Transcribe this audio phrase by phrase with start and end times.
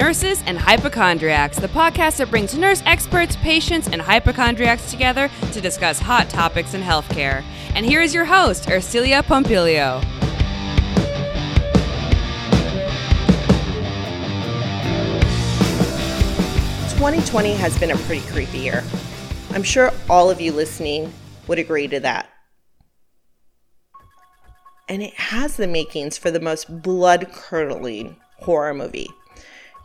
[0.00, 5.98] Nurses and Hypochondriacs, the podcast that brings nurse experts, patients, and hypochondriacs together to discuss
[5.98, 7.44] hot topics in healthcare.
[7.74, 10.00] And here is your host, Ercilia Pompilio.
[16.96, 18.82] Twenty twenty has been a pretty creepy year.
[19.50, 21.12] I'm sure all of you listening
[21.46, 22.30] would agree to that.
[24.88, 29.10] And it has the makings for the most blood curdling horror movie.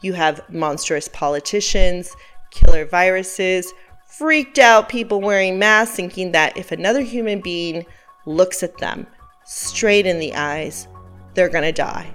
[0.05, 2.15] You have monstrous politicians,
[2.51, 3.73] killer viruses,
[4.05, 7.87] freaked out people wearing masks thinking that if another human being
[8.27, 9.07] looks at them
[9.45, 10.87] straight in the eyes,
[11.33, 12.13] they're gonna die.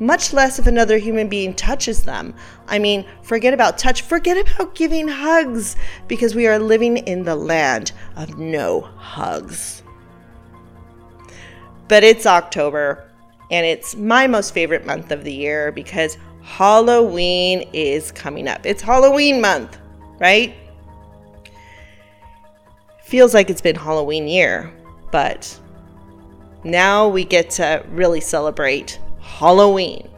[0.00, 2.34] Much less if another human being touches them.
[2.66, 5.76] I mean, forget about touch, forget about giving hugs,
[6.08, 9.84] because we are living in the land of no hugs.
[11.86, 13.08] But it's October,
[13.52, 18.64] and it's my most favorite month of the year because Halloween is coming up.
[18.64, 19.78] It's Halloween month,
[20.20, 20.54] right?
[23.02, 24.72] Feels like it's been Halloween year,
[25.10, 25.58] but
[26.62, 30.08] now we get to really celebrate Halloween.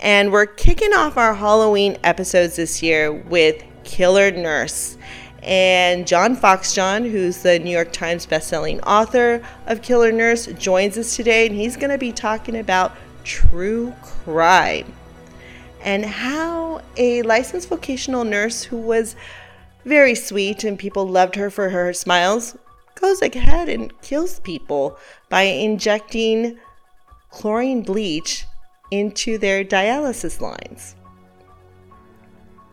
[0.00, 4.96] And we're kicking off our Halloween episodes this year with Killer Nurse.
[5.42, 11.14] And John Foxjohn, who's the New York Times bestselling author of Killer Nurse, joins us
[11.14, 14.90] today, and he's going to be talking about true crime
[15.82, 19.16] and how a licensed vocational nurse who was
[19.84, 22.56] very sweet and people loved her for her smiles
[22.94, 26.58] goes ahead and kills people by injecting
[27.30, 28.44] chlorine bleach
[28.90, 30.96] into their dialysis lines.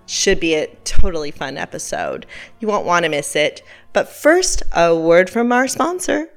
[0.05, 2.25] Should be a totally fun episode.
[2.59, 3.61] You won't want to miss it.
[3.93, 6.29] But first, a word from our sponsor.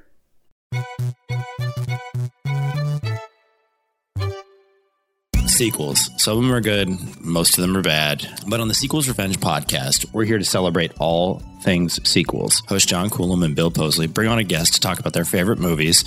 [5.61, 6.09] Sequels.
[6.17, 6.89] Some of them are good,
[7.23, 8.27] most of them are bad.
[8.47, 12.63] But on the Sequels Revenge podcast, we're here to celebrate all things sequels.
[12.67, 15.59] Host John Coolum and Bill Posley bring on a guest to talk about their favorite
[15.59, 16.03] movies,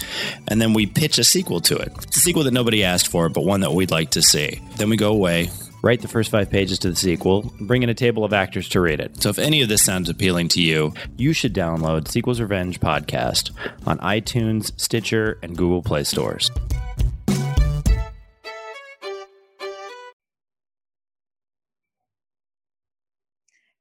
[0.48, 1.92] and then we pitch a sequel to it.
[2.02, 4.60] It's a sequel that nobody asked for, but one that we'd like to see.
[4.76, 5.50] Then we go away,
[5.84, 8.80] write the first five pages to the sequel, bring in a table of actors to
[8.80, 9.22] read it.
[9.22, 13.52] So if any of this sounds appealing to you, you should download Sequels Revenge podcast
[13.86, 16.50] on iTunes, Stitcher, and Google Play stores.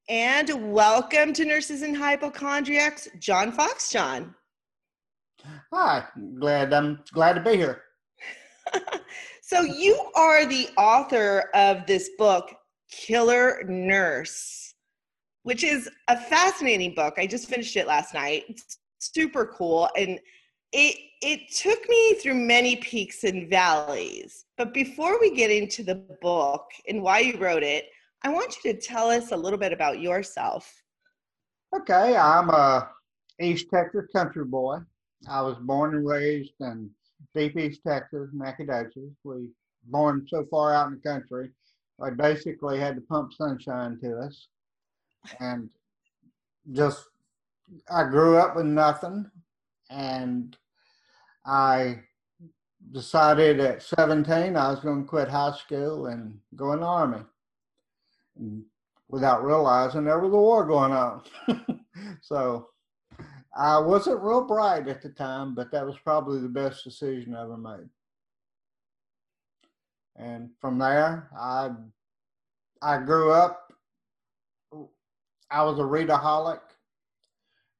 [0.09, 3.89] And welcome to Nurses and Hypochondriacs, John Fox.
[3.89, 4.35] John.
[5.71, 6.03] Hi,
[6.41, 7.83] glad I'm glad to be here.
[9.41, 12.53] so you are the author of this book,
[12.91, 14.75] Killer Nurse,
[15.43, 17.13] which is a fascinating book.
[17.17, 18.43] I just finished it last night.
[18.49, 20.19] It's super cool and
[20.73, 24.43] it it took me through many peaks and valleys.
[24.57, 27.85] But before we get into the book and why you wrote it,
[28.23, 30.81] I want you to tell us a little bit about yourself.
[31.75, 32.89] Okay, I'm a
[33.41, 34.77] East Texas country boy.
[35.27, 36.89] I was born and raised in
[37.35, 39.11] deep East Texas, Nacogdoches.
[39.23, 39.49] We
[39.85, 41.51] born so far out in the country,
[42.01, 44.47] I basically had to pump sunshine to us,
[45.39, 45.69] and
[46.71, 47.05] just
[47.89, 49.29] I grew up with nothing,
[49.89, 50.55] and
[51.45, 51.99] I
[52.91, 57.23] decided at 17 I was going to quit high school and go in the army
[59.09, 61.21] without realizing there was a war going on.
[62.21, 62.69] so
[63.55, 67.43] I wasn't real bright at the time, but that was probably the best decision I
[67.43, 67.89] ever made.
[70.15, 71.71] And from there, I
[72.81, 73.71] I grew up.
[75.49, 76.61] I was a readaholic,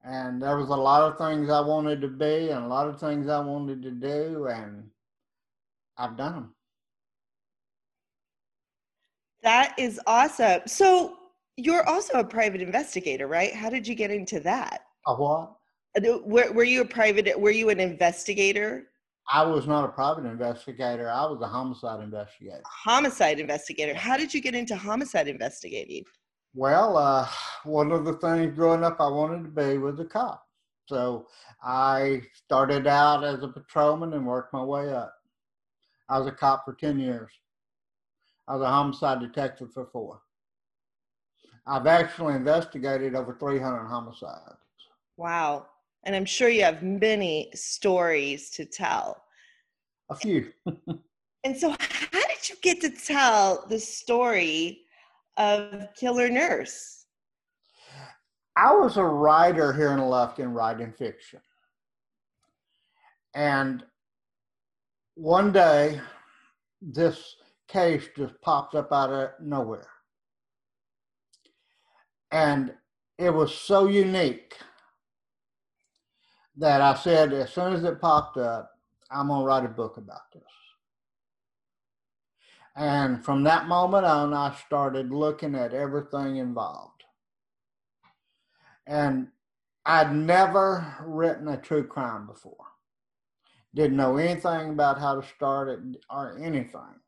[0.03, 2.99] and there was a lot of things I wanted to be, and a lot of
[2.99, 4.89] things I wanted to do, and
[5.97, 6.55] I've done them.
[9.43, 10.61] That is awesome.
[10.65, 11.17] So
[11.57, 13.53] you're also a private investigator, right?
[13.53, 14.81] How did you get into that?
[15.07, 15.55] A what?
[15.97, 17.39] Uh, were, were you a private?
[17.39, 18.85] Were you an investigator?
[19.31, 21.09] I was not a private investigator.
[21.09, 22.61] I was a homicide investigator.
[22.65, 23.93] Homicide investigator.
[23.93, 26.03] How did you get into homicide investigating?
[26.55, 27.27] Well, uh,
[27.63, 30.45] one of the things growing up I wanted to be was a cop.
[30.87, 31.27] So
[31.63, 35.13] I started out as a patrolman and worked my way up.
[36.09, 37.31] I was a cop for 10 years.
[38.47, 40.19] I was a homicide detective for four.
[41.65, 44.57] I've actually investigated over 300 homicides.
[45.17, 45.67] Wow.
[46.05, 49.23] And I'm sure you have many stories to tell.
[50.09, 50.51] A few.
[51.45, 54.81] and so, how did you get to tell the story
[55.37, 57.05] of Killer Nurse?
[58.57, 61.39] I was a writer here in Lufkin writing fiction.
[63.33, 63.83] And
[65.15, 66.01] one day,
[66.81, 67.35] this
[67.67, 69.87] case just popped up out of nowhere.
[72.31, 72.73] And
[73.17, 74.57] it was so unique
[76.57, 78.71] that I said, as soon as it popped up,
[79.11, 80.43] I'm going to write a book about this.
[82.75, 87.03] And from that moment on, I started looking at everything involved.
[88.87, 89.27] And
[89.85, 92.65] I'd never written a true crime before.
[93.75, 96.99] Didn't know anything about how to start it or anything.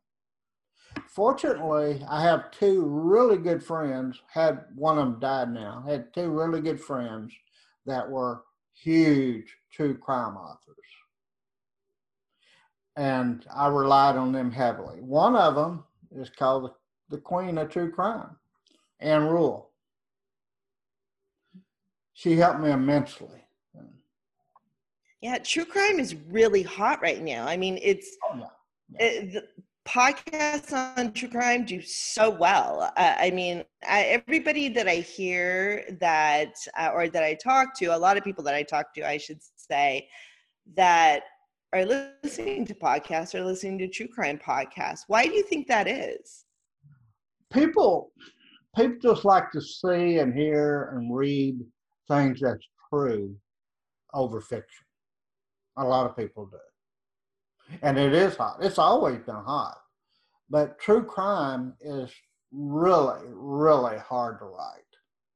[1.16, 4.20] Fortunately, I have two really good friends.
[4.28, 5.82] Had one of them died now.
[5.88, 7.32] Had two really good friends
[7.86, 8.42] that were
[8.74, 10.76] huge true crime authors.
[12.96, 15.00] And I relied on them heavily.
[15.00, 15.84] One of them
[16.14, 18.36] is called the, the Queen of True Crime,
[19.00, 19.70] Ann Rule.
[22.12, 23.42] She helped me immensely.
[25.22, 27.46] Yeah, true crime is really hot right now.
[27.46, 28.98] I mean, it's Oh, yeah.
[29.00, 29.55] it, the
[29.86, 32.92] podcasts on true crime do so well.
[32.96, 37.86] Uh, I mean, I, everybody that I hear that uh, or that I talk to,
[37.86, 40.08] a lot of people that I talk to, I should say,
[40.74, 41.22] that
[41.72, 45.02] are listening to podcasts or listening to true crime podcasts.
[45.06, 46.46] Why do you think that is?
[47.52, 48.12] people
[48.76, 51.58] people just like to see and hear and read
[52.08, 53.34] things that's true
[54.14, 54.84] over fiction.
[55.78, 56.58] A lot of people do.
[57.82, 58.58] And it is hot.
[58.60, 59.78] It's always been hot.
[60.48, 62.10] But true crime is
[62.52, 64.82] really, really hard to write.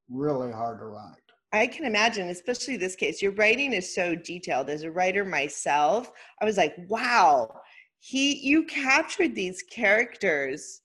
[0.09, 1.17] Really hard to write.
[1.53, 3.21] I can imagine, especially this case.
[3.21, 4.71] Your writing is so detailed.
[4.71, 7.61] As a writer myself, I was like, wow,
[7.99, 10.83] he you captured these characters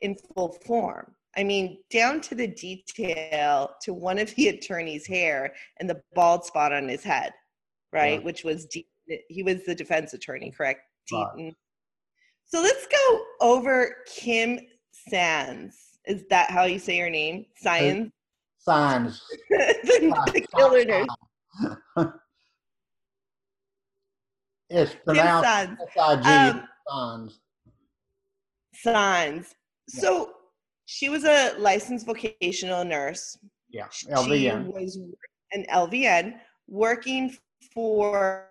[0.00, 1.14] in full form.
[1.36, 6.44] I mean, down to the detail to one of the attorney's hair and the bald
[6.44, 7.32] spot on his head,
[7.92, 8.18] right?
[8.18, 8.24] Yeah.
[8.24, 8.88] Which was De-
[9.28, 10.80] he was the defense attorney, correct?
[11.12, 11.52] Deaton.
[12.46, 14.58] So let's go over Kim
[15.08, 15.76] Sands.
[16.06, 17.44] Is that how you say your name?
[17.56, 18.10] Science.
[18.58, 19.22] Signs.
[19.50, 21.06] the, the killer nurse.
[24.70, 25.80] It's pronounced Sands.
[25.96, 26.60] S-I-G,
[26.92, 27.40] Um, signs.
[28.74, 29.54] Signs.
[29.94, 30.00] Yeah.
[30.00, 30.32] So
[30.84, 33.38] she was a licensed vocational nurse.
[33.70, 34.66] Yeah, She LVN.
[34.66, 34.98] was
[35.52, 36.34] an LVN
[36.66, 37.34] working
[37.72, 38.48] for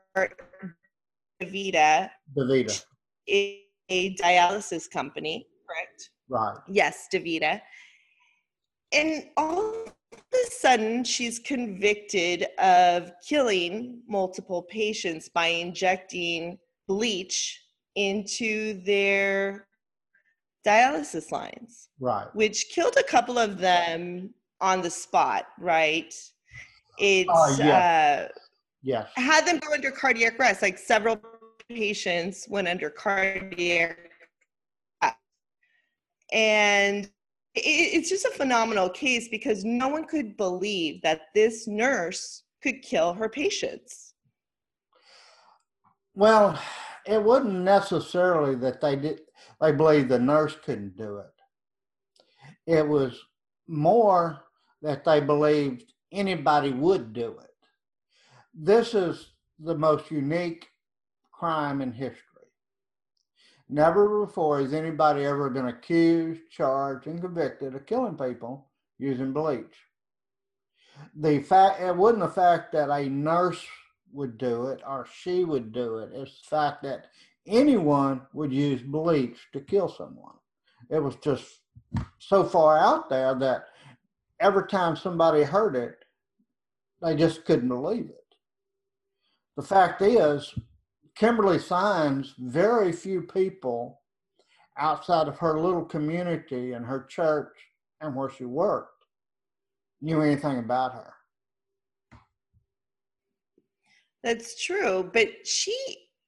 [1.41, 2.83] Davita, Davita.
[3.29, 6.09] a, a dialysis company, correct?
[6.29, 6.57] Right.
[6.67, 7.61] Yes, Davita.
[8.93, 9.93] And all of
[10.33, 16.57] a sudden, she's convicted of killing multiple patients by injecting
[16.87, 17.61] bleach
[17.95, 19.67] into their
[20.65, 22.27] dialysis lines, Right.
[22.33, 26.13] which killed a couple of them on the spot, right?
[26.97, 28.27] It's Oh, yeah.
[28.29, 28.37] uh,
[28.87, 29.11] Yes.
[29.17, 30.61] had them go under cardiac arrest.
[30.61, 31.19] Like several
[31.67, 33.97] patients went under cardiac
[35.03, 35.17] arrest.
[36.31, 37.03] And
[37.53, 42.81] it, it's just a phenomenal case because no one could believe that this nurse could
[42.81, 44.13] kill her patients.
[46.15, 46.57] Well,
[47.05, 49.19] it wasn't necessarily that they did
[49.59, 52.77] they believed the nurse couldn't do it.
[52.77, 53.19] It was
[53.67, 54.45] more
[54.81, 57.51] that they believed anybody would do it.
[58.59, 60.69] This is the most unique
[61.31, 62.23] crime in history.
[63.69, 69.75] Never before has anybody ever been accused, charged, and convicted of killing people using bleach.
[71.15, 73.63] The fact it wasn't the fact that a nurse
[74.11, 76.09] would do it or she would do it.
[76.13, 77.11] It's the fact that
[77.45, 80.33] anyone would use bleach to kill someone.
[80.89, 81.59] It was just
[82.17, 83.65] so far out there that
[84.39, 86.05] every time somebody heard it,
[87.03, 88.26] they just couldn't believe it.
[89.57, 90.53] The fact is,
[91.15, 94.01] Kimberly Saenz, very few people
[94.77, 97.57] outside of her little community and her church
[97.99, 99.03] and where she worked
[99.99, 101.13] knew anything about her.
[104.23, 105.75] That's true, but she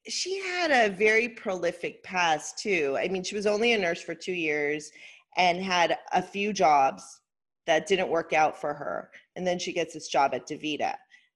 [0.07, 2.97] she had a very prolific past too.
[2.99, 4.91] I mean, she was only a nurse for 2 years
[5.37, 7.21] and had a few jobs
[7.67, 9.11] that didn't work out for her.
[9.35, 10.95] And then she gets this job at Davita.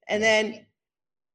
[0.10, 0.66] And then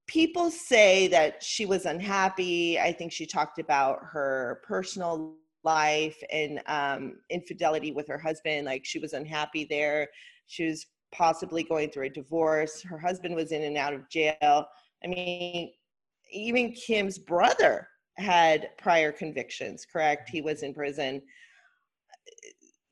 [0.09, 2.81] people say that she was unhappy.
[2.81, 8.67] I think she talked about her personal life and um, infidelity with her husband.
[8.67, 10.09] Like she was unhappy there.
[10.47, 12.83] She was possibly going through a divorce.
[12.83, 14.67] Her husband was in and out of jail.
[15.05, 15.73] I mean,
[16.33, 20.31] even Kim's brother had prior convictions, correct?
[20.31, 21.23] He was in prison.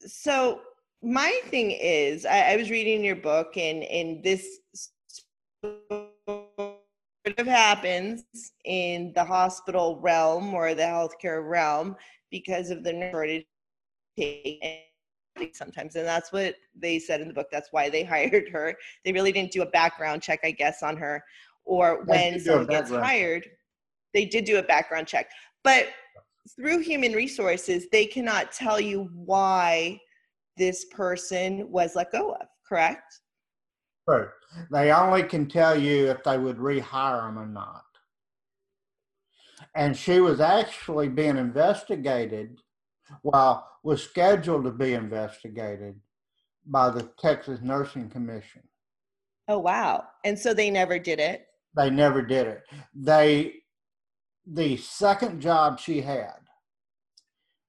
[0.01, 0.61] So
[1.03, 4.61] my thing is, I, I was reading your book, and and this
[7.27, 8.25] of happens
[8.65, 11.97] in the hospital realm or the healthcare realm
[12.31, 13.47] because of the shortage.
[15.53, 17.49] Sometimes and that's what they said in the book.
[17.53, 18.75] That's why they hired her.
[19.05, 21.23] They really didn't do a background check i guess on her.
[21.65, 23.47] Or when someone gets hired
[24.15, 25.29] they did do a background check.
[25.63, 25.89] But
[26.55, 30.01] through human resources they cannot tell you why
[30.57, 33.21] this person was let go of correct
[34.07, 34.29] Right.
[34.71, 37.83] They only can tell you if they would rehire them or not.
[39.75, 42.61] And she was actually being investigated,
[43.23, 46.01] well, was scheduled to be investigated
[46.67, 48.63] by the Texas Nursing Commission.
[49.49, 50.05] Oh, wow.
[50.25, 51.47] And so they never did it?
[51.77, 52.63] They never did it.
[52.95, 53.55] They,
[54.47, 56.39] the second job she had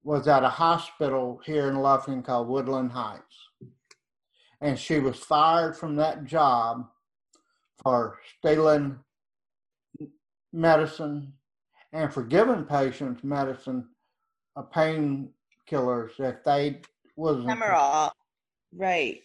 [0.03, 3.47] was at a hospital here in Lufkin called Woodland Heights
[4.62, 6.88] and she was fired from that job
[7.84, 9.00] for stealing
[10.52, 11.34] medicine
[11.94, 13.88] and for giving patients medicine,
[14.56, 16.82] a painkillers if they
[17.16, 17.48] wasn't.
[17.48, 18.12] Demerol.
[18.74, 19.22] Right.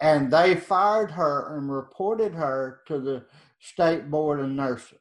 [0.00, 3.24] And they fired her and reported her to the
[3.60, 4.98] state board of nursing.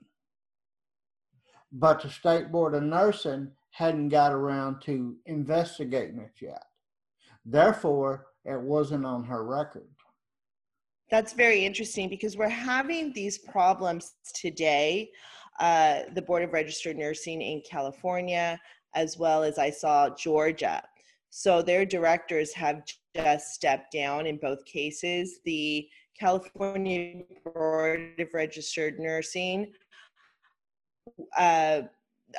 [1.71, 6.63] But the state board of nursing hadn't got around to investigating it yet.
[7.43, 9.87] Therefore, it wasn't on her record.
[11.11, 15.11] That's very interesting because we're having these problems today.
[15.59, 18.59] Uh, the Board of Registered Nursing in California,
[18.93, 20.83] as well as I saw Georgia.
[21.29, 22.83] So their directors have
[23.15, 25.39] just stepped down in both cases.
[25.45, 25.87] The
[26.19, 29.71] California Board of Registered Nursing,
[31.37, 31.81] uh,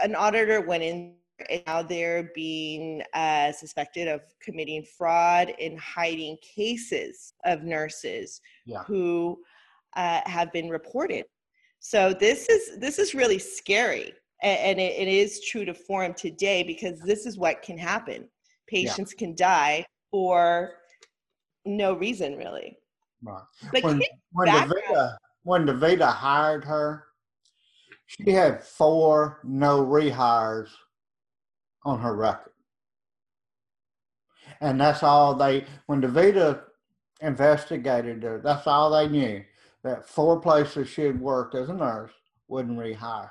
[0.03, 1.15] an auditor went in
[1.51, 8.83] and now they're being uh, suspected of committing fraud and hiding cases of nurses yeah.
[8.85, 9.39] who
[9.97, 11.25] uh, have been reported.
[11.79, 14.13] So this is this is really scary,
[14.43, 18.29] and, and it, it is true to form today because this is what can happen.
[18.67, 19.19] Patients yeah.
[19.19, 20.73] can die for
[21.65, 22.79] no reason, really.
[23.23, 23.43] Right.
[23.73, 24.03] But when
[24.33, 24.49] when
[25.45, 25.67] when
[26.01, 27.05] hired her,
[28.07, 30.71] she had four no rehires
[31.87, 32.53] on her record.
[34.61, 36.63] And that's all they, when DaVita
[37.21, 39.45] investigated her, that's all they knew
[39.85, 42.11] that four places she had worked as a nurse
[42.49, 43.31] wouldn't rehire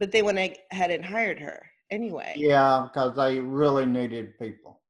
[0.00, 0.38] But they went
[0.72, 2.34] ahead and hired her anyway.
[2.36, 4.80] Yeah, because they really needed people.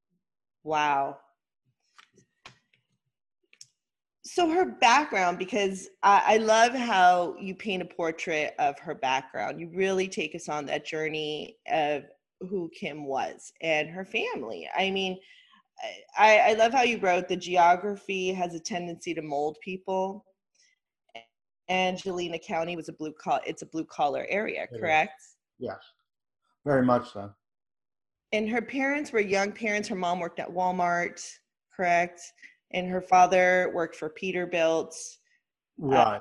[0.65, 1.19] Wow.
[4.33, 9.61] So her background because I, I, love how you paint a portrait of her background.
[9.61, 12.05] You really take us on that journey of
[12.41, 14.69] who kim was and her family.
[14.77, 15.19] I mean
[16.17, 20.25] I, I love how you wrote the geography has a tendency to mold people.
[21.69, 25.21] Angelina county was a blue collar it's a blue collar area correct?
[25.59, 25.79] Yes.
[26.65, 27.31] Very much so.
[28.33, 29.89] And her parents were young parents.
[29.89, 31.21] Her mom worked at walmart
[31.75, 32.21] correct
[32.73, 34.95] and her father worked for Peterbilt.
[35.83, 36.17] Uh, right.
[36.17, 36.21] Uh,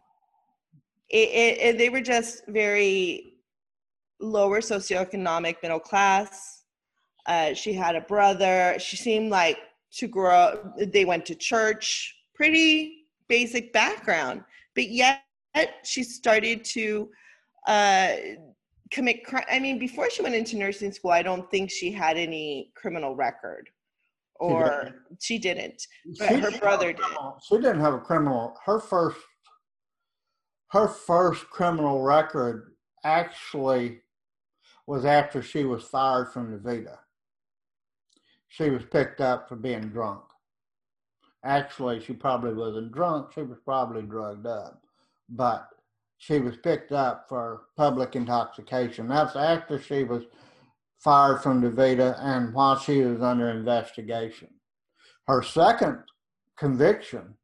[1.09, 3.33] it, it, it, they were just very
[4.19, 6.63] lower socioeconomic, middle class.
[7.25, 8.75] Uh, she had a brother.
[8.79, 9.57] She seemed like
[9.93, 10.73] to grow.
[10.77, 12.15] They went to church.
[12.35, 15.21] Pretty basic background, but yet
[15.83, 17.09] she started to
[17.67, 18.13] uh,
[18.91, 19.43] commit crime.
[19.51, 23.15] I mean, before she went into nursing school, I don't think she had any criminal
[23.15, 23.69] record
[24.39, 25.85] or she didn't,
[26.17, 27.05] but her brother did.
[27.47, 28.55] She didn't have a criminal.
[28.65, 29.17] Her first,
[30.71, 34.01] her first criminal record actually
[34.87, 36.97] was after she was fired from DaVita.
[38.47, 40.23] She was picked up for being drunk.
[41.45, 43.31] Actually, she probably wasn't drunk.
[43.33, 44.81] She was probably drugged up,
[45.29, 45.69] but
[46.17, 49.07] she was picked up for public intoxication.
[49.07, 50.23] That's after she was
[50.99, 54.49] fired from DaVita and while she was under investigation.
[55.27, 55.99] Her second
[56.57, 57.35] conviction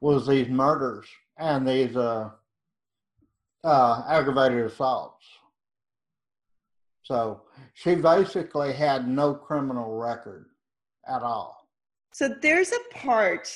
[0.00, 1.06] was these murders
[1.38, 2.30] and these uh,
[3.62, 5.24] uh, aggravated assaults.
[7.02, 7.42] So
[7.74, 10.46] she basically had no criminal record
[11.08, 11.68] at all.
[12.12, 13.54] So there's a part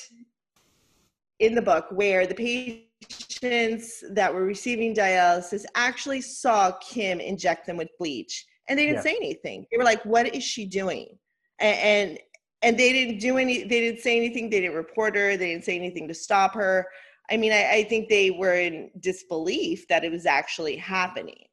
[1.39, 7.77] in the book where the patients that were receiving dialysis actually saw Kim inject them
[7.77, 9.01] with bleach and they didn't yeah.
[9.01, 9.65] say anything.
[9.71, 11.17] They were like, "What is she doing?"
[11.59, 12.19] And, and
[12.61, 13.63] and they didn't do any.
[13.63, 14.49] They didn't say anything.
[14.49, 15.37] They didn't report her.
[15.37, 16.87] They didn't say anything to stop her.
[17.29, 21.45] I mean, I, I think they were in disbelief that it was actually happening.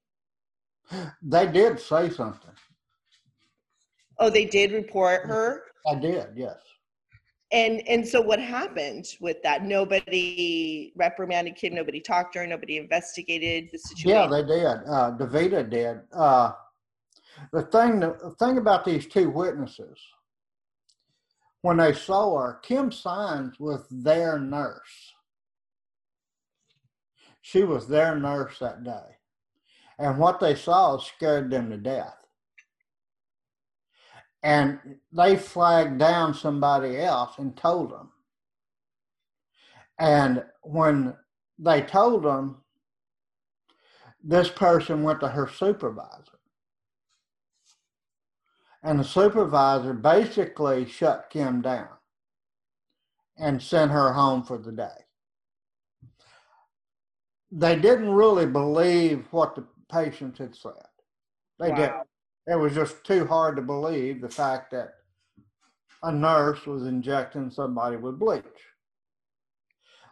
[1.23, 2.51] They did say something.
[4.19, 5.63] Oh, they did report her.
[5.91, 6.59] I did, yes.
[7.53, 9.63] And and so what happened with that?
[9.63, 11.75] Nobody reprimanded Kim.
[11.75, 12.47] Nobody talked to her.
[12.47, 14.11] Nobody investigated the situation.
[14.11, 14.65] Yeah, they did.
[14.65, 16.01] Uh, Davita did.
[16.13, 16.53] Uh,
[17.53, 19.99] the thing, the thing about these two witnesses,
[21.61, 25.13] when they saw her, Kim Saenz was their nurse.
[27.43, 29.17] She was their nurse that day,
[29.99, 32.22] and what they saw scared them to death
[34.43, 34.79] and
[35.13, 38.11] they flagged down somebody else and told them.
[39.99, 41.15] And when
[41.59, 42.63] they told them,
[44.23, 46.39] this person went to her supervisor.
[48.83, 51.89] And the supervisor basically shut Kim down
[53.37, 54.89] and sent her home for the day.
[57.53, 60.73] They didn't really believe what the patients had said.
[61.61, 61.77] They wow.
[61.77, 62.07] didn't
[62.47, 64.95] it was just too hard to believe the fact that
[66.03, 68.43] a nurse was injecting somebody with bleach.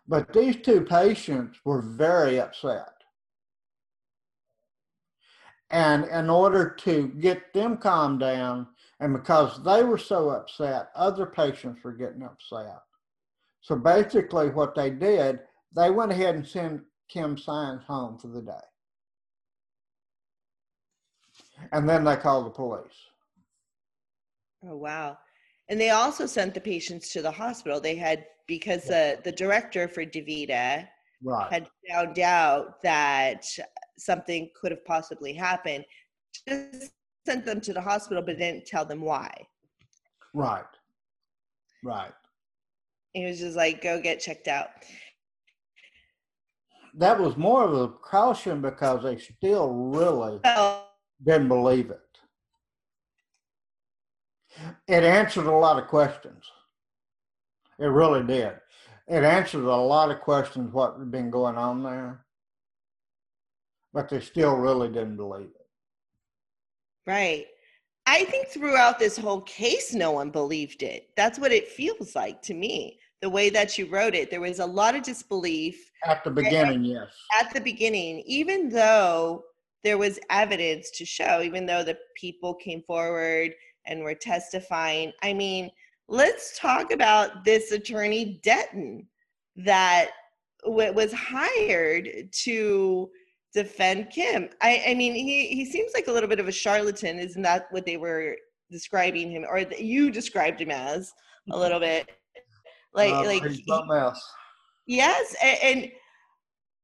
[0.06, 2.92] But these two patients were very upset.
[5.70, 8.68] And in order to get them calmed down,
[8.98, 12.80] and because they were so upset, other patients were getting upset.
[13.60, 15.40] So basically, what they did,
[15.74, 18.52] they went ahead and sent Kim Saenz home for the day
[21.72, 22.92] and then they called the police.
[24.68, 25.18] Oh wow!
[25.68, 27.80] And they also sent the patients to the hospital.
[27.80, 30.86] They had because the the director for Davita
[31.22, 31.52] right.
[31.52, 33.46] had found out that
[33.98, 35.84] something could have possibly happened.
[36.48, 36.92] Just
[37.26, 39.32] sent them to the hospital, but didn't tell them why.
[40.34, 40.64] Right.
[41.82, 42.12] Right.
[43.12, 44.70] He was just like, "Go get checked out."
[46.94, 50.40] That was more of a caution because they still really.
[50.44, 50.89] Well,
[51.24, 52.00] didn't believe it.
[54.88, 56.44] It answered a lot of questions.
[57.78, 58.54] It really did.
[59.08, 62.24] It answered a lot of questions what had been going on there,
[63.92, 65.66] but they still really didn't believe it.
[67.06, 67.46] Right.
[68.06, 71.10] I think throughout this whole case, no one believed it.
[71.16, 72.98] That's what it feels like to me.
[73.20, 75.90] The way that you wrote it, there was a lot of disbelief.
[76.06, 77.08] At the beginning, yes.
[77.38, 79.44] At the beginning, even though
[79.82, 83.52] there was evidence to show, even though the people came forward
[83.86, 85.12] and were testifying.
[85.22, 85.70] I mean,
[86.08, 89.06] let's talk about this attorney Deaton
[89.56, 90.10] that
[90.64, 93.10] w- was hired to
[93.54, 94.50] defend Kim.
[94.60, 97.18] I, I mean, he, he seems like a little bit of a charlatan.
[97.18, 98.36] Isn't that what they were
[98.70, 101.12] describing him, or you described him as
[101.50, 102.10] a little bit?
[102.92, 104.32] Like, uh, like else.
[104.86, 105.92] Yes, and, and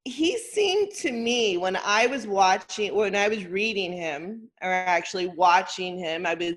[0.07, 5.27] he seemed to me when I was watching, when I was reading him, or actually
[5.27, 6.55] watching him, I was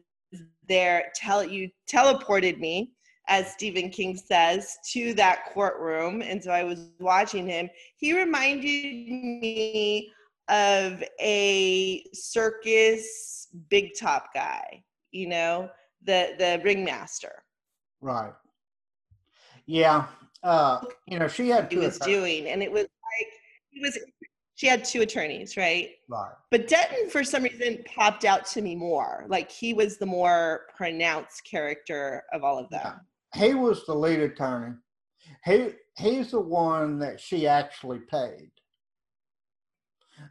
[0.68, 1.12] there.
[1.16, 2.92] Tell you teleported me,
[3.28, 7.70] as Stephen King says, to that courtroom, and so I was watching him.
[7.98, 10.12] He reminded me
[10.48, 15.70] of a circus big top guy, you know,
[16.04, 17.44] the the ringmaster.
[18.00, 18.34] Right.
[19.66, 20.06] Yeah.
[20.44, 21.72] Uh, you know, she had.
[21.72, 22.86] He was doing, and it was
[23.80, 23.98] he was
[24.56, 25.92] she had two attorneys, right?
[26.10, 26.34] Right.
[26.52, 29.26] But Deaton, for some reason, popped out to me more.
[29.30, 32.82] Like he was the more pronounced character of all of them.
[32.84, 33.48] Yeah.
[33.48, 34.76] He was the lead attorney.
[35.46, 38.52] He he's the one that she actually paid.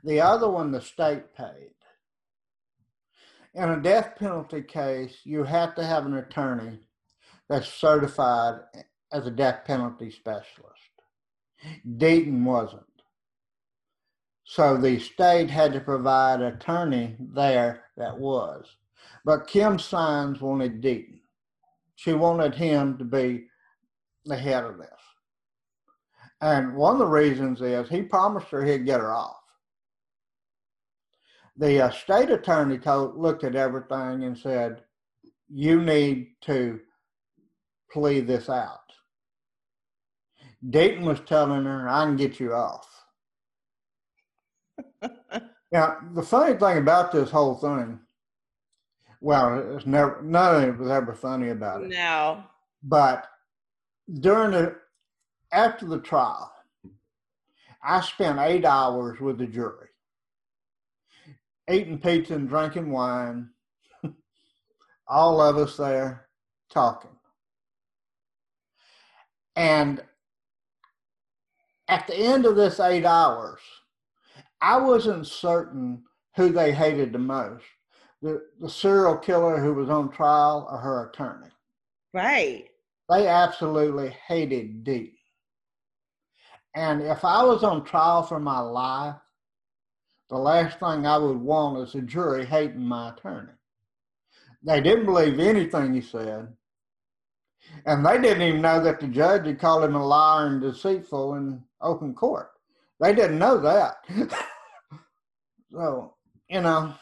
[0.04, 1.72] The other one, the state paid.
[3.54, 6.80] In a death penalty case, you have to have an attorney
[7.48, 8.60] that's certified
[9.10, 10.74] as a death penalty specialist.
[11.96, 12.82] Deaton wasn't.
[14.50, 18.64] So the state had to provide attorney there that was.
[19.22, 21.20] But Kim Saenz wanted Deaton.
[21.96, 23.44] She wanted him to be
[24.24, 24.88] the head of this.
[26.40, 29.36] And one of the reasons is he promised her he'd get her off.
[31.58, 34.82] The uh, state attorney told, looked at everything and said,
[35.50, 36.80] You need to
[37.92, 38.80] plea this out.
[40.70, 42.97] Deaton was telling her, I can get you off.
[45.72, 48.00] now, the funny thing about this whole thing,
[49.20, 51.88] well, it's never none of it was ever funny about it.
[51.88, 52.44] No.
[52.82, 53.26] But
[54.20, 54.76] during the
[55.52, 56.52] after the trial,
[57.82, 59.88] I spent eight hours with the jury,
[61.70, 63.50] eating pizza and drinking wine.
[65.08, 66.28] all of us there
[66.70, 67.10] talking.
[69.56, 70.02] And
[71.88, 73.60] at the end of this eight hours,
[74.60, 76.02] I wasn't certain
[76.36, 77.64] who they hated the most
[78.22, 81.50] the, the serial killer who was on trial or her attorney.
[82.12, 82.66] Right.
[83.08, 85.14] They absolutely hated Dee.
[86.74, 89.16] And if I was on trial for my life,
[90.28, 93.52] the last thing I would want is a jury hating my attorney.
[94.62, 96.52] They didn't believe anything he said.
[97.86, 101.34] And they didn't even know that the judge had called him a liar and deceitful
[101.34, 102.50] in open court.
[103.00, 103.96] They didn't know that.
[105.72, 106.14] so,
[106.48, 106.94] you know.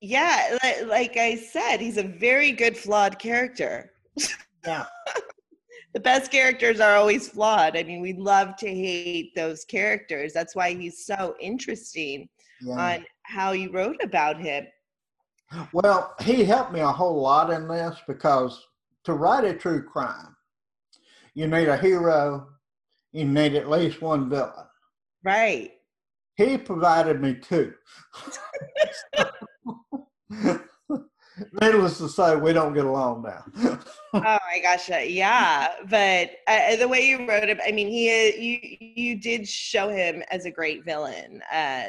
[0.00, 3.92] Yeah, like, like I said, he's a very good flawed character.
[4.66, 4.86] Yeah.
[5.92, 7.76] the best characters are always flawed.
[7.76, 10.32] I mean, we love to hate those characters.
[10.32, 12.30] That's why he's so interesting
[12.62, 12.94] yeah.
[12.94, 14.64] on how you wrote about him.
[15.74, 18.58] Well, he helped me a whole lot in this because
[19.04, 20.34] to write a true crime,
[21.34, 22.48] you need a hero,
[23.14, 24.66] you need at least one villain.
[25.22, 25.70] Right.
[26.36, 27.72] He provided me two.
[31.60, 33.44] Needless to say, we don't get along now.
[34.14, 35.74] oh my gosh, uh, yeah.
[35.88, 39.88] But uh, the way you wrote it, I mean, he uh, you you did show
[39.88, 41.40] him as a great villain.
[41.52, 41.86] Uh,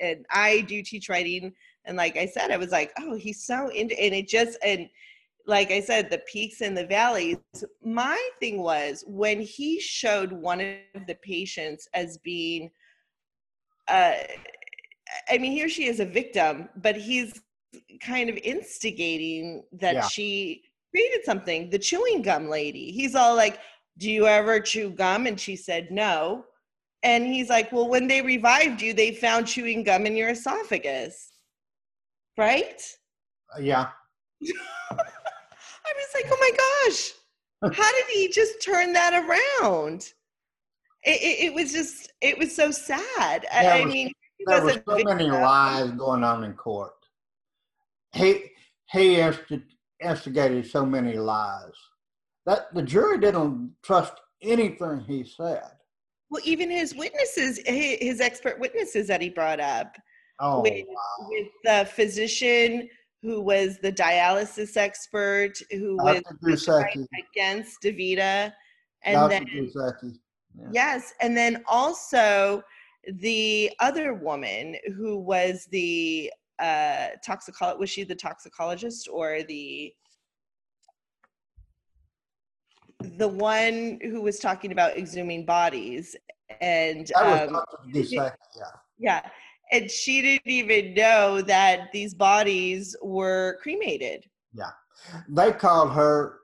[0.00, 1.52] and I do teach writing,
[1.84, 4.88] and like I said, I was like, oh, he's so into, and it just and
[5.46, 7.38] like I said, the peaks and the valleys.
[7.82, 12.70] My thing was when he showed one of the patients as being,
[13.88, 14.14] uh,
[15.30, 17.40] I mean, here she is a victim, but he's
[18.00, 20.08] kind of instigating that yeah.
[20.08, 21.70] she created something.
[21.70, 22.90] The chewing gum lady.
[22.90, 23.60] He's all like,
[23.98, 26.44] "Do you ever chew gum?" And she said, "No."
[27.02, 31.32] And he's like, "Well, when they revived you, they found chewing gum in your esophagus."
[32.36, 32.82] Right?
[33.56, 33.90] Uh, yeah.
[36.14, 36.50] Was like, oh my
[36.92, 40.12] gosh, how did he just turn that around?
[41.02, 43.46] It, it, it was just, it was so sad.
[43.52, 44.12] There I was, mean,
[44.46, 46.92] there were so many lies going on in court.
[48.12, 48.44] He
[48.92, 49.20] he
[50.00, 51.74] instigated so many lies
[52.44, 55.70] that the jury didn't trust anything he said.
[56.30, 59.96] Well, even his witnesses, his expert witnesses that he brought up,
[60.40, 61.28] oh, with, wow.
[61.28, 62.88] with the physician
[63.26, 66.22] who was the dialysis expert, who Dr.
[66.42, 68.52] was against DaVita,
[69.02, 69.28] and Dr.
[69.28, 69.46] then
[70.54, 70.68] yeah.
[70.70, 72.62] yes, and then also
[73.20, 77.80] the other woman who was the uh, toxicologist.
[77.80, 79.92] Was she the toxicologist or the
[83.18, 86.14] the one who was talking about exhuming bodies
[86.60, 87.60] and um,
[87.92, 88.30] yeah.
[88.98, 89.28] yeah
[89.72, 94.24] and she didn't even know that these bodies were cremated.
[94.52, 94.70] Yeah,
[95.28, 96.40] they called her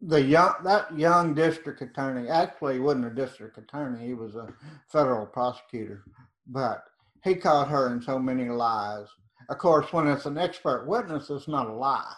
[0.00, 2.28] the young that young district attorney.
[2.28, 4.52] Actually, he wasn't a district attorney; he was a
[4.88, 6.04] federal prosecutor.
[6.46, 6.84] But
[7.24, 9.06] he caught her in so many lies.
[9.48, 12.14] Of course, when it's an expert witness, it's not a lie;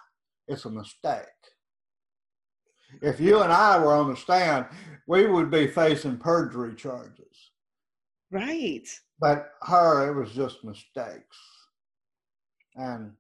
[0.49, 1.25] it's a mistake.
[3.03, 4.67] If you and I were on the stand,
[5.07, 7.28] we would be facing perjury charges.
[8.31, 8.87] Right.
[9.21, 11.37] But her, it was just mistakes.
[12.77, 13.13] And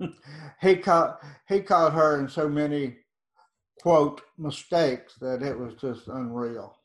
[0.60, 2.96] he caught he caught her in so many
[3.80, 6.76] quote mistakes that it was just unreal.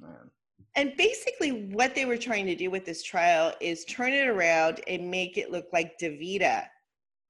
[0.00, 0.30] Man.
[0.76, 4.82] And basically, what they were trying to do with this trial is turn it around
[4.86, 6.66] and make it look like DaVita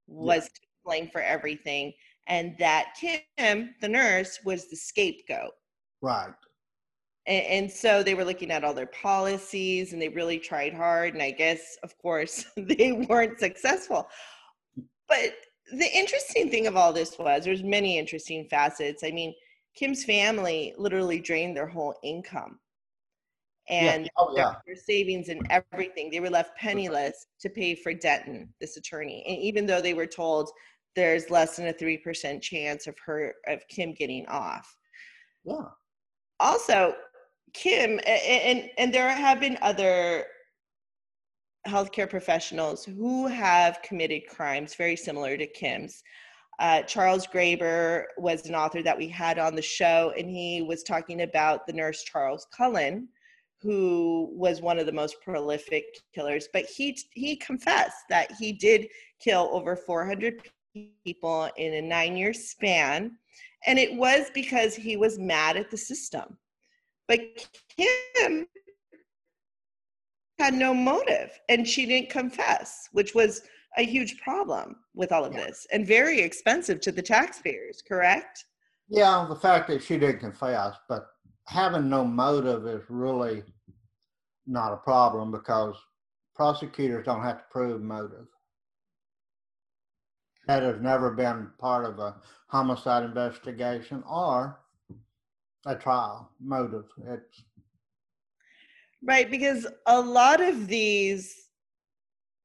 [0.07, 0.47] was yeah.
[0.47, 1.93] to blame for everything,
[2.27, 5.53] and that Kim, the nurse, was the scapegoat.
[6.01, 6.33] Right
[7.27, 11.13] and, and, so they were looking at all their policies and they really tried hard
[11.13, 14.07] and i guess of course they weren't successful.
[15.07, 15.33] But
[15.71, 19.03] the interesting thing of all this was there's many interesting facets.
[19.03, 19.33] I mean
[19.75, 22.59] kim's family literally drained their whole income.
[23.69, 24.09] And yeah.
[24.17, 24.53] Oh, yeah.
[24.65, 29.25] their, savings and everything they were left penniless to pay for Deaton this attorney.
[29.27, 30.49] And even though they were told
[30.95, 34.75] there's less than a 3% chance of her of kim getting off.
[35.45, 35.65] Yeah.
[36.39, 36.95] Also
[37.57, 40.25] Kim, and and there have been other
[41.67, 46.03] healthcare professionals who have committed crimes very similar to Kim's.
[46.59, 50.83] Uh, Charles Graeber was an author that we had on the show, and he was
[50.83, 53.09] talking about the nurse Charles Cullen,
[53.61, 56.47] who was one of the most prolific killers.
[56.53, 58.87] But he he confessed that he did
[59.19, 60.43] kill over 400
[61.03, 63.17] people in a nine-year span,
[63.65, 66.37] and it was because he was mad at the system.
[67.07, 67.19] But
[67.75, 68.47] Kim
[70.39, 73.41] had no motive and she didn't confess, which was
[73.77, 75.45] a huge problem with all of yeah.
[75.45, 78.45] this and very expensive to the taxpayers, correct?
[78.89, 81.07] Yeah, the fact that she didn't confess, but
[81.47, 83.43] having no motive is really
[84.45, 85.75] not a problem because
[86.35, 88.27] prosecutors don't have to prove motive.
[90.47, 92.15] that has never been part of a
[92.47, 94.59] homicide investigation or
[95.67, 96.85] a trial motive.
[97.05, 97.43] It's
[99.03, 101.49] Right, because a lot of these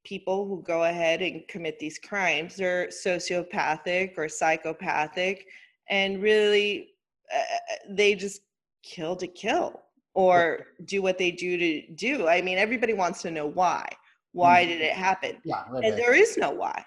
[0.04, 5.46] people who go ahead and commit these crimes are sociopathic or psychopathic
[5.88, 6.88] and really
[7.34, 7.42] uh,
[7.88, 8.42] they just
[8.82, 9.80] kill to kill
[10.14, 12.28] or do what they do to do.
[12.28, 13.88] I mean, everybody wants to know why.
[14.32, 15.36] Why did it happen?
[15.44, 16.84] yeah, And there is no why.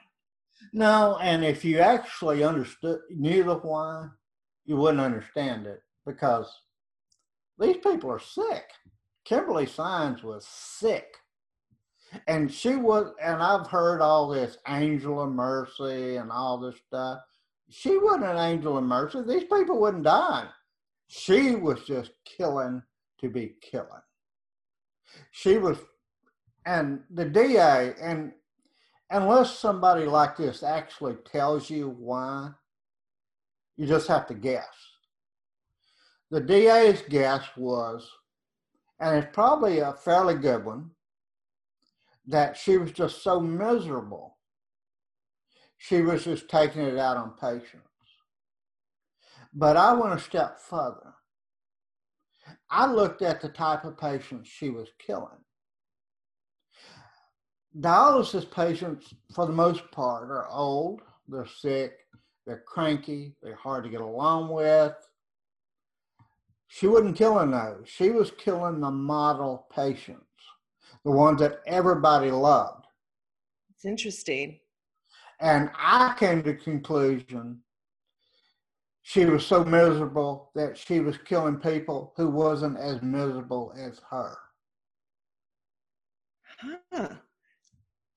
[0.74, 4.10] No, and if you actually understood knew the why,
[4.66, 6.48] you wouldn't understand it because
[7.60, 8.66] these people are sick.
[9.24, 11.18] Kimberly Saenz was sick.
[12.28, 17.20] And she was and I've heard all this angel of mercy and all this stuff.
[17.70, 19.22] She wasn't an angel of mercy.
[19.28, 20.48] These people wouldn't die.
[21.08, 22.84] She was just killing
[23.20, 23.90] to be killing.
[25.32, 25.78] She was
[26.66, 28.32] and the DA and
[29.10, 32.52] unless somebody like this actually tells you why,
[33.78, 34.68] you just have to guess.
[36.32, 38.10] The DA's guess was,
[39.00, 40.92] and it's probably a fairly good one,
[42.28, 44.38] that she was just so miserable.
[45.78, 47.82] She was just taking it out on patients.
[49.54, 51.14] But I went a step further.
[52.70, 55.46] I looked at the type of patients she was killing
[57.80, 61.98] dialysis patients, for the most part, are old, they're sick,
[62.46, 64.94] they're cranky, they're hard to get along with.
[66.68, 67.84] She wasn't killing those.
[67.86, 70.22] She was killing the model patients,
[71.04, 72.86] the ones that everybody loved.
[73.74, 74.60] It's interesting.
[75.40, 77.62] And I came to the conclusion
[79.08, 84.36] she was so miserable that she was killing people who wasn't as miserable as her.
[86.92, 87.10] Huh.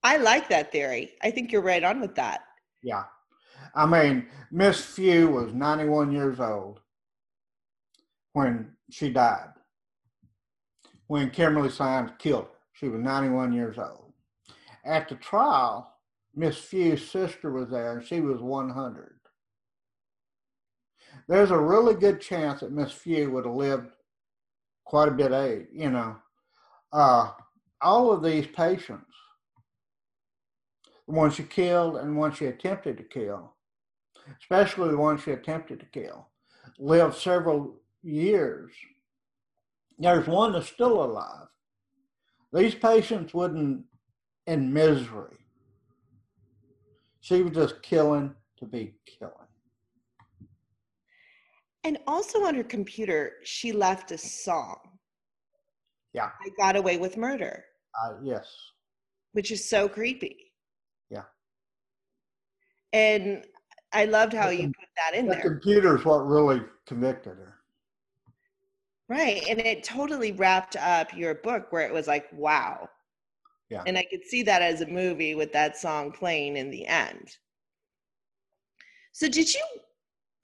[0.01, 1.11] I like that theory.
[1.21, 2.41] I think you're right on with that.
[2.81, 3.03] Yeah.
[3.75, 6.79] I mean, Miss Few was 91 years old
[8.39, 9.49] when she died.
[11.07, 14.13] When Kimberly Saenz killed her, she was 91 years old.
[14.85, 15.93] At the trial,
[16.33, 19.15] Miss Few's sister was there and she was 100.
[21.27, 23.91] There's a really good chance that Miss Few would have lived
[24.85, 26.15] quite a bit age, you know.
[26.93, 27.31] Uh,
[27.81, 29.05] all of these patients
[31.07, 33.53] the ones she killed and ones she attempted to kill,
[34.39, 36.27] especially the ones she attempted to kill,
[36.77, 38.71] lived several years.
[39.97, 41.47] There's one that's still alive.
[42.53, 43.83] These patients wouldn't
[44.47, 45.37] in misery.
[47.21, 49.33] She was just killing to be killing.
[51.83, 54.77] And also on her computer, she left a song.
[56.13, 56.29] Yeah.
[56.41, 57.63] I got away with murder,
[58.03, 58.47] Uh, yes.
[59.33, 60.53] which is so creepy.
[61.09, 61.25] Yeah.
[62.93, 63.45] And
[63.93, 65.43] I loved how The you put that in The there.
[65.43, 67.58] computer is what really convicted her.
[69.09, 69.43] Right.
[69.49, 72.87] And it totally wrapped up your book where it was like, wow.
[73.69, 73.83] Yeah.
[73.85, 77.37] And I could see that as a movie with that song playing in the end.
[79.11, 79.63] So, did you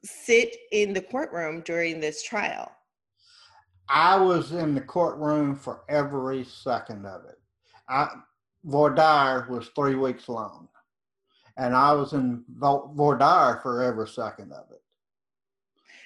[0.03, 2.71] sit in the courtroom during this trial?
[3.87, 7.39] I was in the courtroom for every second of it.
[7.87, 8.09] I,
[8.63, 10.67] Voir dire was three weeks long,
[11.57, 14.81] and I was in Vo- voir dire for every second of it.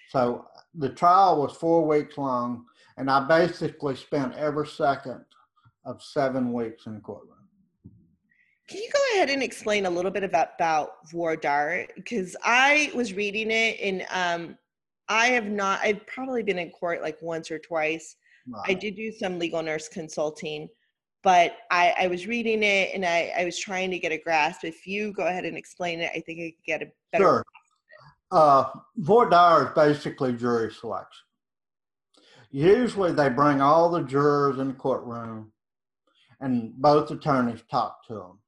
[0.10, 2.66] So the trial was four weeks long,
[2.98, 5.24] and I basically spent every second
[5.86, 7.36] of seven weeks in the courtroom.
[8.68, 11.88] Can you go ahead and explain a little bit about, about dire?
[11.96, 14.58] Because I was reading it and um,
[15.08, 18.16] I have not, I've probably been in court like once or twice.
[18.66, 20.70] I did do some legal nurse consulting,
[21.24, 24.64] but I, I was reading it and I, I was trying to get a grasp.
[24.64, 27.24] If you go ahead and explain it, I think I could get a better.
[27.24, 27.46] Sure.
[28.32, 31.26] Uh, voir dire is basically jury selection.
[32.52, 35.52] Usually they bring all the jurors in the courtroom
[36.40, 38.40] and both attorneys talk to them.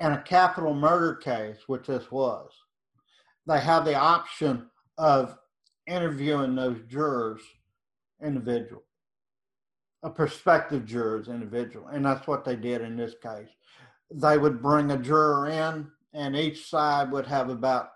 [0.00, 2.50] In a capital murder case, which this was,
[3.46, 4.66] they have the option
[4.98, 5.36] of
[5.86, 7.40] interviewing those jurors
[8.22, 8.82] individual,
[10.02, 13.48] a prospective jurors individual, and that's what they did in this case.
[14.10, 17.90] They would bring a juror in, and each side would have about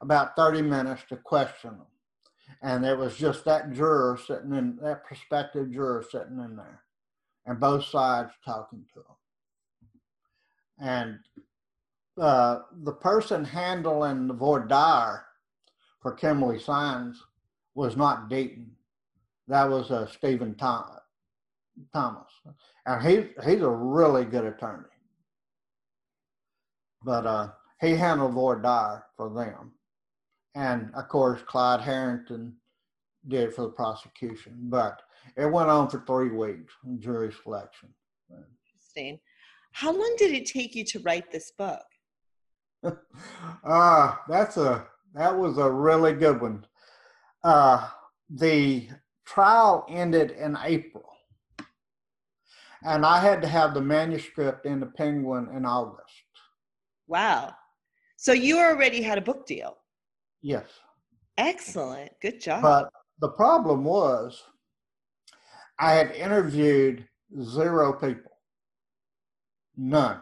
[0.00, 1.86] about 30 minutes to question them.
[2.62, 6.82] And there was just that juror sitting in, that prospective juror sitting in there,
[7.46, 9.16] and both sides talking to them.
[10.78, 11.18] And
[12.20, 15.24] uh, the person handling the voir dire
[16.02, 17.16] for Kimberly Saenz
[17.74, 18.66] was not Deaton.
[19.48, 20.86] That was uh, Stephen Tom-
[21.92, 22.30] Thomas.
[22.86, 24.84] And he, he's a really good attorney.
[27.02, 27.48] but uh,
[27.80, 29.72] he handled voir dire for them,
[30.54, 32.54] and of course Clyde Herrington
[33.28, 34.56] did it for the prosecution.
[34.64, 35.00] But
[35.36, 37.88] it went on for three weeks, jury selection.
[38.30, 39.20] Interesting.
[39.72, 41.82] How long did it take you to write this book?
[43.64, 46.66] uh, that's a that was a really good one.
[47.42, 47.88] Uh,
[48.28, 48.88] the
[49.24, 51.08] trial ended in April,
[52.84, 56.14] and I had to have the manuscript in the Penguin in August.
[57.06, 57.54] Wow!
[58.20, 59.78] So you already had a book deal.
[60.42, 60.66] Yes.
[61.38, 62.12] Excellent.
[62.20, 62.60] Good job.
[62.60, 64.42] But the problem was,
[65.78, 67.08] I had interviewed
[67.42, 68.32] zero people.
[69.74, 70.20] None.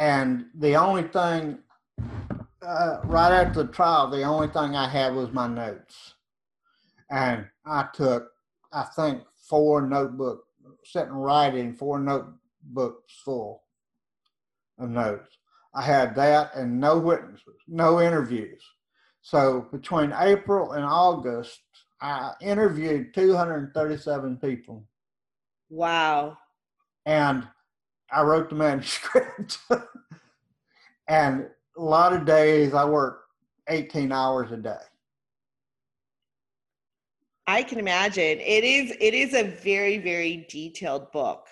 [0.00, 1.60] And the only thing,
[2.60, 6.14] uh, right after the trial, the only thing I had was my notes.
[7.12, 8.32] And I took,
[8.72, 10.42] I think, four notebook,
[10.82, 13.62] sitting writing, four notebooks full
[14.78, 15.38] of notes.
[15.74, 18.62] I had that and no witnesses, no interviews.
[19.20, 21.60] So between April and August,
[22.00, 24.84] I interviewed 237 people.
[25.68, 26.38] Wow.
[27.04, 27.46] And
[28.10, 29.58] I wrote the manuscript.
[31.08, 33.24] and a lot of days I worked
[33.68, 34.76] 18 hours a day.
[37.46, 38.40] I can imagine.
[38.40, 41.46] It is it is a very, very detailed book.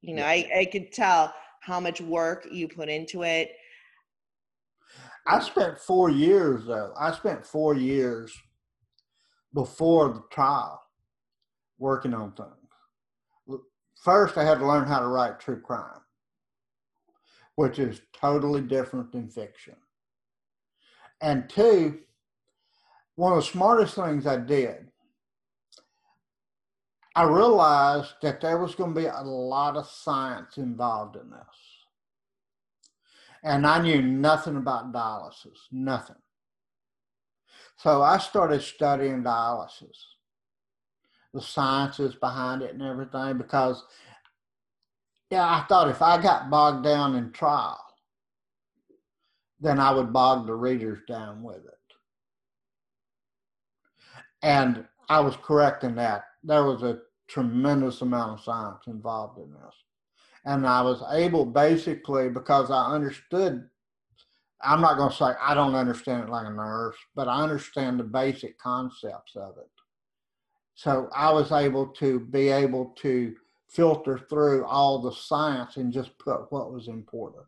[0.00, 3.52] You know, I, I could tell how much work you put into it.
[5.26, 6.92] I spent four years though.
[6.98, 8.36] I spent four years
[9.54, 10.82] before the trial
[11.78, 13.60] working on things.
[14.02, 16.00] First, I had to learn how to write true crime,
[17.54, 19.76] which is totally different than fiction.
[21.20, 22.00] And two,
[23.14, 24.88] one of the smartest things I did,
[27.14, 31.56] I realized that there was going to be a lot of science involved in this.
[33.44, 36.16] And I knew nothing about dialysis, nothing.
[37.76, 39.96] So I started studying dialysis,
[41.34, 43.82] the sciences behind it and everything, because
[45.30, 47.82] yeah, I thought if I got bogged down in trial,
[49.60, 51.72] then I would bog the readers down with it.
[54.42, 56.24] And I was correct in that.
[56.44, 59.74] There was a tremendous amount of science involved in this.
[60.44, 63.68] And I was able basically because I understood
[64.64, 67.98] I'm not going to say I don't understand it like a nurse, but I understand
[67.98, 69.68] the basic concepts of it.
[70.74, 73.34] So I was able to be able to
[73.68, 77.44] filter through all the science and just put what was important.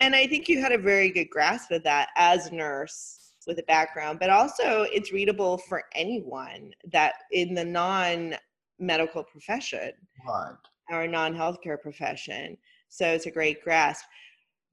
[0.00, 3.58] And I think you had a very good grasp of that as a nurse with
[3.58, 8.34] a background, but also it's readable for anyone that in the non
[8.78, 9.92] medical profession
[10.28, 10.56] right.
[10.90, 12.56] or non healthcare profession.
[12.88, 14.04] So it's a great grasp.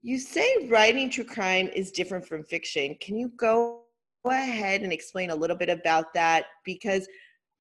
[0.02, 2.96] You say writing true crime is different from fiction.
[3.00, 3.82] Can you go
[4.24, 6.46] ahead and explain a little bit about that?
[6.64, 7.08] Because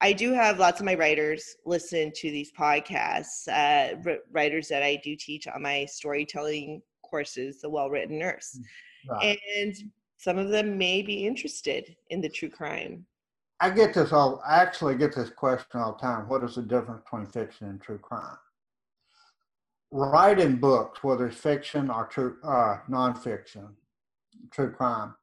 [0.01, 3.95] I do have lots of my writers listen to these podcasts, uh,
[4.31, 8.59] writers that I do teach on my storytelling courses, The Well Written Nurse.
[8.59, 9.39] Mm, right.
[9.57, 9.75] And
[10.23, 13.05] some of them may be interested in the true crime.
[13.59, 16.27] I get this all, I actually get this question all the time.
[16.27, 18.37] What is the difference between fiction and true crime?
[19.93, 23.69] writing books, whether it's fiction or true uh, nonfiction,
[24.51, 25.13] true crime,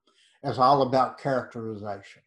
[0.44, 2.22] is all about characterization.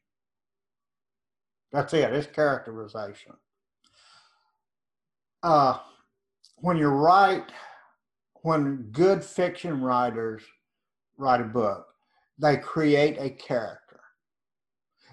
[1.71, 2.13] That's it.
[2.13, 3.33] It's characterization.
[5.41, 5.77] Uh,
[6.57, 7.49] when you write,
[8.41, 10.43] when good fiction writers
[11.17, 11.92] write a book,
[12.37, 13.99] they create a character.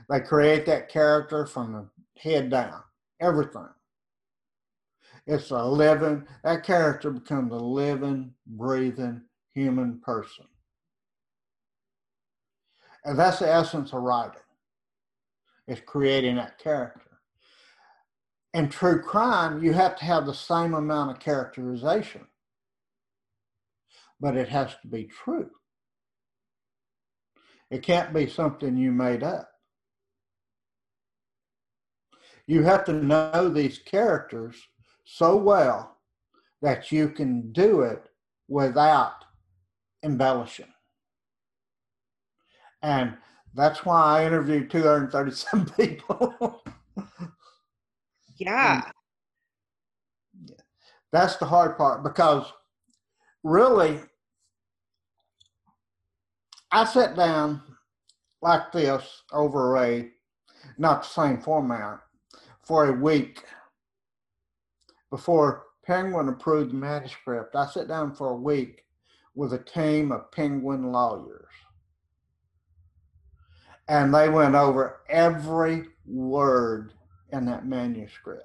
[0.08, 2.82] They create that character from the head down,
[3.20, 3.68] everything.
[5.26, 10.46] It's a living, that character becomes a living, breathing human person.
[13.04, 14.40] And that's the essence of writing.
[15.68, 17.20] It's creating that character.
[18.52, 22.26] In true crime, you have to have the same amount of characterization,
[24.20, 25.50] but it has to be true.
[27.70, 29.48] It can't be something you made up.
[32.46, 34.56] You have to know these characters
[35.04, 35.98] so well
[36.62, 38.02] that you can do it
[38.48, 39.24] without
[40.02, 40.72] embellishing.
[42.82, 43.16] And
[43.54, 46.62] that's why I interviewed 237 people.
[48.38, 48.82] yeah.
[50.46, 50.52] And
[51.12, 52.52] that's the hard part because
[53.44, 54.00] really,
[56.72, 57.62] I sat down
[58.42, 60.08] like this over a,
[60.78, 62.00] not the same format,
[62.62, 63.42] for a week
[65.10, 68.84] before Penguin approved the manuscript, I sat down for a week
[69.34, 71.48] with a team of Penguin lawyers.
[73.88, 76.92] And they went over every word
[77.32, 78.44] in that manuscript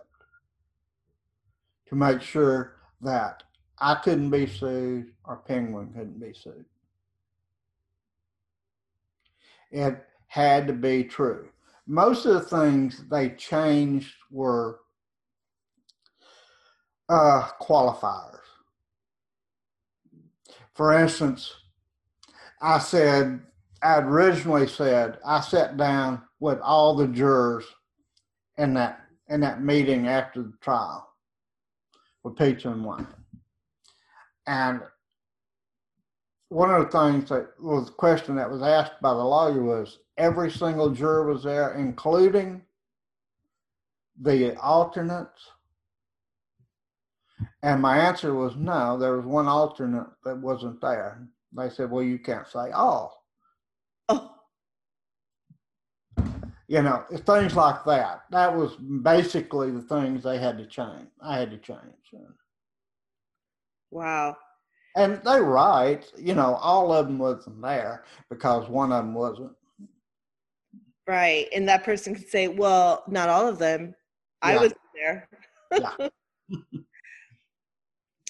[1.88, 3.43] to make sure that
[3.78, 6.65] I couldn't be sued or Penguin couldn't be sued.
[9.72, 11.49] It had to be true.
[11.88, 14.80] Most of the things they changed were
[17.09, 18.39] uh, qualifiers.
[20.74, 21.53] For instance,
[22.61, 23.41] I said,
[23.82, 27.66] I originally said, I sat down with all the jurors
[28.57, 31.07] in that in that meeting after the trial
[32.24, 33.07] with pizza and wine.
[34.47, 34.82] And
[36.56, 39.99] one of the things that was the question that was asked by the lawyer was
[40.18, 42.62] every single juror was there, including
[44.22, 45.49] the alternates.
[47.62, 51.28] And my answer was no, there was one alternate that wasn't there.
[51.51, 53.26] They said, well, you can't say all.
[54.08, 54.32] Oh.
[56.70, 58.22] You know, things like that.
[58.32, 61.10] That was basically the things they had to change.
[61.22, 61.82] I had to change.
[63.91, 64.38] Wow.
[64.95, 66.05] And they're right.
[66.17, 69.51] You know, all of them wasn't there because one of them wasn't.
[71.07, 71.47] Right.
[71.53, 73.93] And that person could say, well, not all of them.
[74.41, 75.27] I was there.
[75.71, 76.09] Yeah.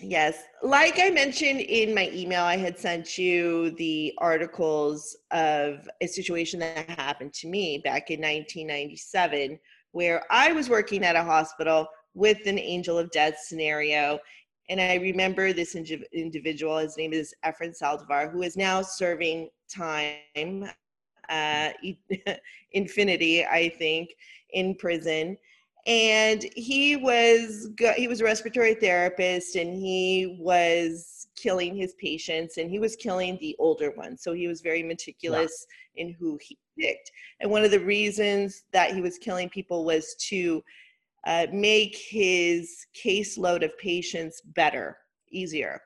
[0.01, 0.43] Yes.
[0.61, 6.59] Like I mentioned in my email, I had sent you the articles of a situation
[6.59, 9.57] that happened to me back in 1997,
[9.93, 14.19] where I was working at a hospital with an angel of death scenario.
[14.69, 19.49] And I remember this indi- individual, his name is Efren Saldivar, who is now serving
[19.69, 20.69] time,
[21.29, 21.69] uh,
[22.71, 24.15] infinity, I think,
[24.51, 25.37] in prison.
[25.87, 32.71] And he was he was a respiratory therapist and he was killing his patients and
[32.71, 34.23] he was killing the older ones.
[34.23, 37.11] So he was very meticulous in who he picked.
[37.39, 40.63] And one of the reasons that he was killing people was to
[41.25, 44.97] uh, make his caseload of patients better
[45.31, 45.81] easier.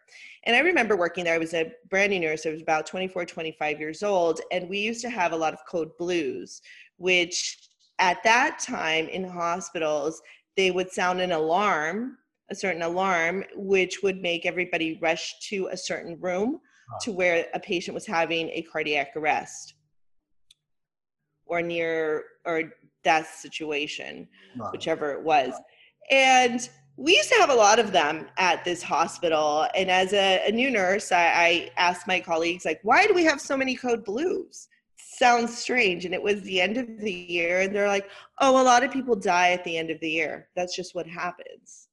[0.46, 3.26] And i remember working there i was a brand new nurse i was about 24
[3.26, 6.62] 25 years old and we used to have a lot of code blues
[6.98, 7.70] which
[8.00, 10.22] at that time in hospitals,
[10.56, 12.18] they would sound an alarm,
[12.50, 16.60] a certain alarm, which would make everybody rush to a certain room
[17.02, 19.76] to where a patient was having a cardiac arrest
[21.46, 22.64] or near or
[23.04, 24.28] death situation,
[24.72, 25.54] whichever it was.
[26.12, 29.68] And we used to have a lot of them at this hospital.
[29.76, 33.24] And as a, a new nurse, I, I asked my colleagues, like, why do we
[33.24, 34.68] have so many code blues?
[35.20, 38.64] sounds strange and it was the end of the year and they're like oh a
[38.64, 41.90] lot of people die at the end of the year that's just what happens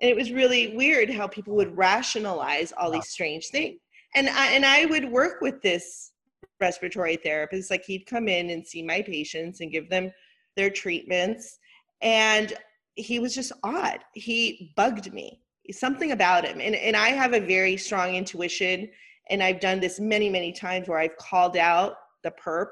[0.00, 3.78] and it was really weird how people would rationalize all these strange things
[4.14, 6.12] and i and i would work with this
[6.58, 10.10] respiratory therapist like he'd come in and see my patients and give them
[10.56, 11.58] their treatments
[12.02, 12.54] and
[12.94, 15.40] he was just odd he bugged me
[15.70, 18.88] something about him and, and i have a very strong intuition
[19.30, 22.68] and i've done this many many times where i've called out the perp.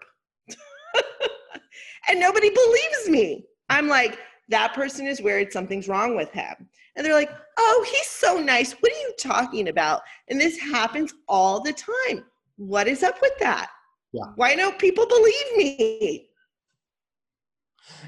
[2.09, 3.45] and nobody believes me.
[3.68, 4.18] I'm like,
[4.49, 5.53] that person is weird.
[5.53, 6.55] Something's wrong with him.
[6.97, 8.72] And they're like, oh, he's so nice.
[8.72, 10.03] What are you talking about?
[10.29, 12.24] And this happens all the time.
[12.57, 13.70] What is up with that?
[14.12, 14.24] Yeah.
[14.37, 16.28] Why don't people believe me?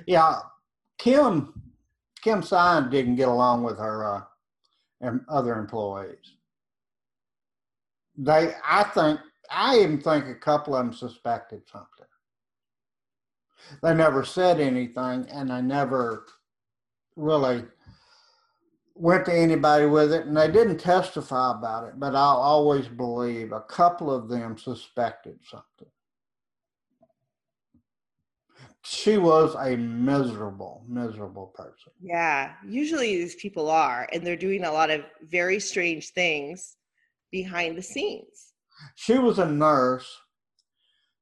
[0.07, 0.41] Yeah,
[0.99, 1.53] Kim
[2.23, 4.23] Kim Saenz didn't get along with her uh,
[5.01, 6.35] and other employees.
[8.17, 11.89] They, I think, I even think a couple of them suspected something.
[13.83, 16.27] They never said anything, and they never
[17.17, 17.65] really
[18.95, 21.99] went to anybody with it, and they didn't testify about it.
[21.99, 25.89] But I'll always believe a couple of them suspected something.
[28.83, 31.93] She was a miserable, miserable person.
[32.01, 36.77] Yeah, usually these people are, and they're doing a lot of very strange things
[37.31, 38.55] behind the scenes.
[38.97, 40.09] She was a nurse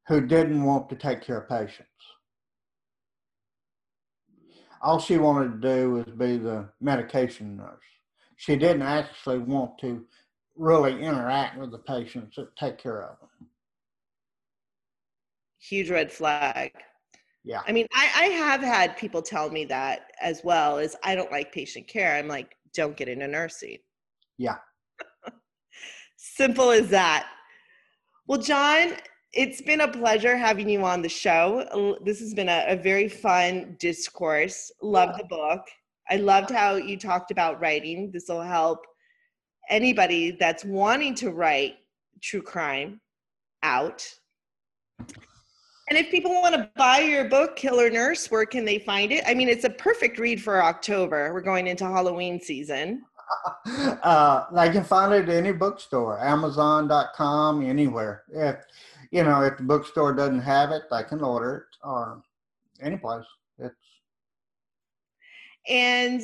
[0.06, 1.88] who didn't want to take care of patients.
[4.80, 7.80] All she wanted to do was be the medication nurse.
[8.36, 10.06] She didn't actually want to
[10.56, 13.48] really interact with the patients and take care of them.
[15.60, 16.72] Huge red flag.
[17.48, 17.62] Yeah.
[17.66, 21.32] I mean, I, I have had people tell me that as well as I don't
[21.32, 22.14] like patient care.
[22.14, 23.78] I'm like, don't get into nursing.
[24.36, 24.56] Yeah.
[26.18, 27.26] Simple as that.
[28.26, 28.92] Well, John,
[29.32, 31.96] it's been a pleasure having you on the show.
[32.04, 34.70] This has been a, a very fun discourse.
[34.82, 35.62] Love the book.
[36.10, 38.10] I loved how you talked about writing.
[38.12, 38.80] This will help
[39.70, 41.76] anybody that's wanting to write
[42.20, 43.00] true crime
[43.62, 44.06] out.
[45.88, 49.24] And if people want to buy your book, Killer Nurse, where can they find it?
[49.26, 51.32] I mean, it's a perfect read for October.
[51.32, 53.04] We're going into Halloween season.
[54.02, 58.24] uh, they can find it at any bookstore, Amazon.com, anywhere.
[58.32, 58.56] If
[59.10, 62.22] you know, if the bookstore doesn't have it, I can order it or
[62.80, 63.24] any place.
[63.58, 63.74] It's
[65.68, 66.22] and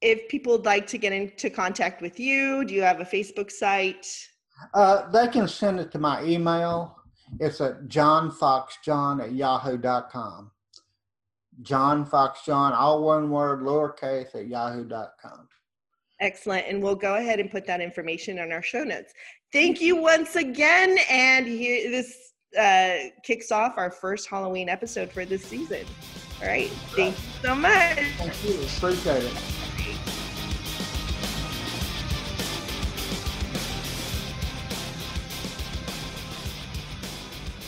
[0.00, 3.50] if people would like to get into contact with you, do you have a Facebook
[3.50, 4.06] site?
[4.74, 6.97] Uh, they can send it to my email.
[7.40, 10.50] It's at johnfoxjohn at yahoo.com.
[11.62, 15.48] John Fox John, all one word, lowercase at yahoo.com.
[16.20, 16.66] Excellent.
[16.66, 19.12] And we'll go ahead and put that information on our show notes.
[19.52, 20.98] Thank you once again.
[21.10, 25.84] And here, this uh, kicks off our first Halloween episode for this season.
[26.40, 26.70] All right.
[26.94, 27.98] Thank you so much.
[28.18, 28.54] Thank you.
[28.62, 29.57] Appreciate it.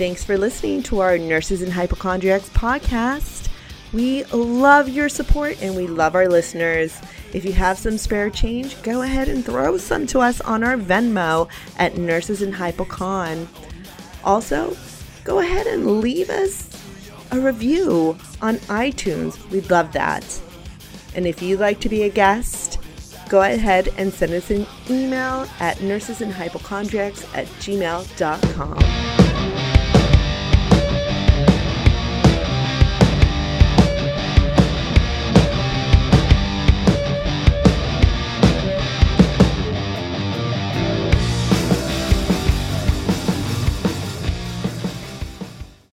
[0.01, 3.51] Thanks for listening to our Nurses and Hypochondriacs podcast.
[3.93, 6.99] We love your support and we love our listeners.
[7.35, 10.79] If you have some spare change, go ahead and throw some to us on our
[10.79, 13.47] Venmo at Nurses and Hypocon.
[14.25, 14.75] Also,
[15.23, 16.71] go ahead and leave us
[17.31, 19.51] a review on iTunes.
[19.51, 20.25] We'd love that.
[21.15, 22.79] And if you'd like to be a guest,
[23.29, 29.10] go ahead and send us an email at nursesandhypochondriacs at gmail.com.